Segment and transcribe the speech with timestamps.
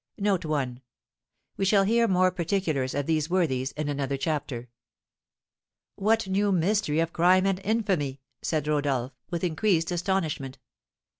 [1.57, 4.67] We shall hear more particulars of these worthies in another chapter.
[5.93, 10.57] "What new mystery of crime and infamy?" said Rodolph, with increased astonishment.